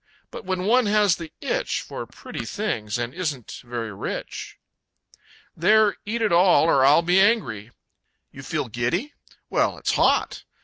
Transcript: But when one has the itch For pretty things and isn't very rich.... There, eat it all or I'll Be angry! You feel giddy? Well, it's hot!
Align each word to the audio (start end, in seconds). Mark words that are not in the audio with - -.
But 0.31 0.45
when 0.45 0.63
one 0.65 0.87
has 0.87 1.15
the 1.17 1.31
itch 1.41 1.81
For 1.81 2.07
pretty 2.07 2.43
things 2.43 2.97
and 2.97 3.13
isn't 3.13 3.61
very 3.63 3.93
rich.... 3.93 4.57
There, 5.55 5.95
eat 6.07 6.23
it 6.23 6.31
all 6.31 6.63
or 6.63 6.83
I'll 6.83 7.03
Be 7.03 7.19
angry! 7.21 7.69
You 8.31 8.41
feel 8.41 8.67
giddy? 8.67 9.13
Well, 9.51 9.77
it's 9.77 9.91
hot! 9.93 10.43